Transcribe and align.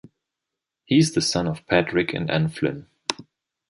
He 0.85 0.97
is 0.97 1.13
the 1.13 1.21
son 1.21 1.47
of 1.47 1.63
Patrick 1.67 2.11
and 2.11 2.27
Anne 2.31 2.49
Flynn. 2.49 2.87